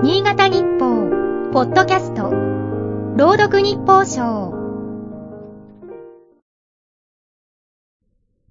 [0.00, 2.30] 新潟日報、ポッドキャスト、
[3.16, 4.52] 朗読日報賞。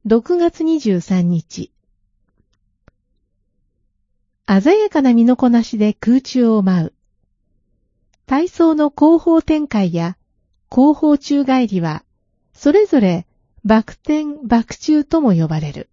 [0.06, 1.72] 6月23日。
[4.46, 6.94] 鮮やかな身のこなしで空中を舞う。
[8.26, 10.18] 体操の後方展開や
[10.68, 12.04] 後方宙返りは、
[12.52, 13.26] それぞれ
[13.64, 15.90] バク転、バク宙とも呼ばれる。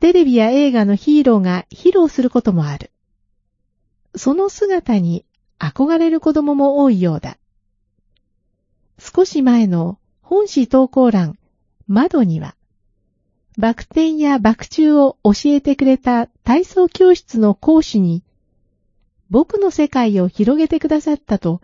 [0.00, 2.90] テレビや映画のヒーローが披露することもある。
[4.16, 5.24] その姿に
[5.58, 7.38] 憧れる子供も多いようだ。
[8.98, 11.38] 少し前の本誌投稿欄、
[11.86, 12.56] 窓には、
[13.58, 18.22] バク転やバク宙を教えてくれた体操教室の講師に、
[19.30, 21.60] 僕の世界を広げてくださったと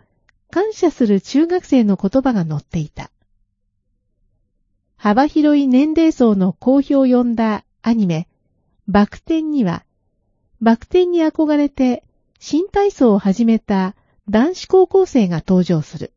[0.51, 3.09] 感謝する中学生の言葉が載っていた。
[4.95, 8.27] 幅広い年齢層の好評を呼んだアニメ、
[8.87, 9.83] バク転には、
[10.61, 12.03] バク転に憧れて
[12.45, 13.95] 新体操を始めた
[14.27, 16.11] 男子高校生が登場する。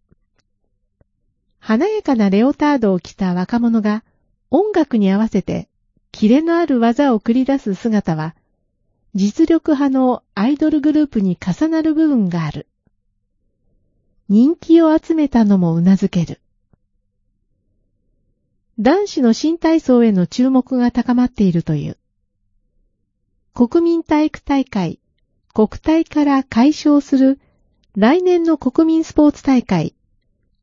[1.61, 4.03] 華やかなレオタードを着た若者が
[4.51, 5.69] 音楽に合わせて
[6.11, 8.35] キレのある技を繰り出す姿は、
[9.15, 12.67] 実力派のアイドルグループに重なる部分がある。
[14.29, 16.41] 人気を集めたのも頷ける。
[18.81, 21.97] 男子の新体操への注目が高まっているという。
[23.55, 24.99] 国民体育大会、
[25.57, 27.41] 国体から解消する
[27.97, 29.95] 来年の国民スポーツ大会、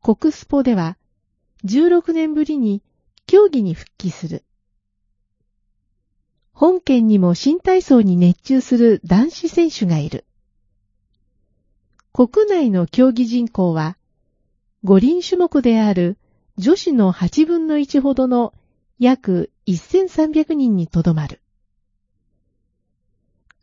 [0.00, 0.96] 国スポでは、
[1.64, 2.80] 16年ぶりに
[3.26, 4.44] 競技に復帰する。
[6.52, 10.24] 本県にも新体操に熱中する男子選手がいる。
[12.12, 13.96] 国内の競技人口は、
[14.84, 16.18] 五輪種目である
[16.56, 18.54] 女子の8分の1ほどの
[19.00, 21.40] 約1300人にとどまる。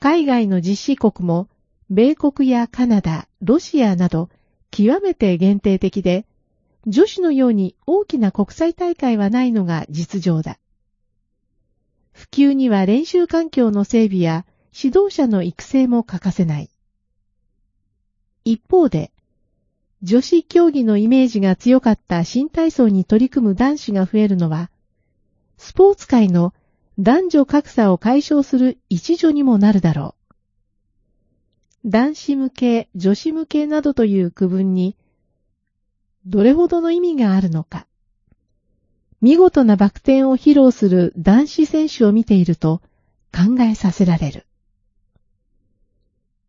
[0.01, 1.47] 海外の実施国も、
[1.91, 4.29] 米国やカナダ、ロシアなど
[4.71, 6.25] 極めて限定的で、
[6.87, 10.57] 女子のように大きな国際大会はないのが実情だ。
[12.13, 16.71] 普及には練習環境の整備や指導者の育成も欠かせない。
[18.43, 19.11] 一方で、
[20.01, 24.71] 女子競技のイメージが強かった新体操に取り組む男子が増えるのは、
[25.57, 26.55] スポーツ界の
[27.01, 30.13] 男女格差を解消する一助にもなるだろ
[31.83, 31.89] う。
[31.89, 34.95] 男子向け、女子向けなどという区分に、
[36.27, 37.87] どれほどの意味があるのか。
[39.19, 42.83] 見事なバク転を披露する男子選手を見ていると
[43.33, 44.45] 考えさせられる。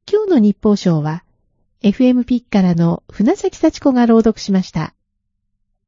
[0.06, 1.24] 今日の日報賞は、
[1.80, 4.92] FM ピッからの船崎幸子が朗読しました。